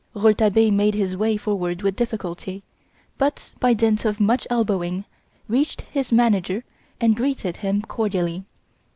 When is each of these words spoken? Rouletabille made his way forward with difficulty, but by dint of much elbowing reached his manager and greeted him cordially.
Rouletabille 0.15 0.71
made 0.71 0.95
his 0.95 1.15
way 1.15 1.37
forward 1.37 1.83
with 1.83 1.95
difficulty, 1.95 2.63
but 3.19 3.51
by 3.59 3.75
dint 3.75 4.03
of 4.03 4.19
much 4.19 4.47
elbowing 4.49 5.05
reached 5.47 5.81
his 5.91 6.11
manager 6.11 6.63
and 6.99 7.15
greeted 7.15 7.57
him 7.57 7.83
cordially. 7.83 8.43